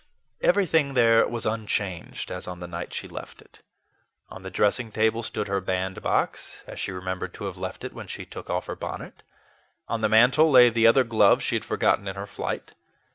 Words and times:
Everything 0.41 0.95
there 0.95 1.27
was 1.27 1.45
unchanged 1.45 2.31
as 2.31 2.47
on 2.47 2.59
the 2.59 2.67
night 2.67 2.91
she 2.91 3.07
left 3.07 3.39
it. 3.39 3.61
On 4.29 4.41
the 4.41 4.49
dressing 4.49 4.91
table 4.91 5.21
stood 5.21 5.47
her 5.47 5.61
bandbox, 5.61 6.63
as 6.65 6.79
she 6.79 6.91
remembered 6.91 7.35
to 7.35 7.43
have 7.45 7.55
left 7.55 7.83
it 7.83 7.93
when 7.93 8.07
she 8.07 8.25
took 8.25 8.49
out 8.49 8.65
her 8.65 8.75
bonnet. 8.75 9.21
On 9.87 10.01
the 10.01 10.09
mantle 10.09 10.49
lay 10.49 10.71
the 10.71 10.87
other 10.87 11.03
glove 11.03 11.43
she 11.43 11.55
had 11.55 11.63
forgotten 11.63 12.07
in 12.07 12.15
her 12.15 12.25
flight. 12.25 12.73